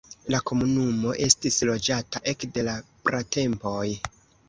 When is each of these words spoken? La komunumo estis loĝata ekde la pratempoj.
La 0.35 0.37
komunumo 0.51 1.13
estis 1.27 1.61
loĝata 1.71 2.25
ekde 2.35 2.67
la 2.71 2.77
pratempoj. 3.07 3.89